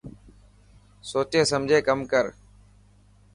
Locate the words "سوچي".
1.09-1.41